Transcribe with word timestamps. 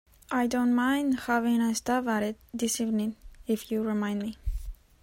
I 0.31 0.47
don't 0.47 0.73
mind 0.73 1.19
having 1.27 1.61
a 1.61 1.75
stab 1.75 2.07
at 2.07 2.23
it 2.23 2.39
this 2.51 2.81
evening 2.81 3.17
if 3.45 3.69
you 3.69 3.83
remind 3.83 4.23
me. 4.23 4.35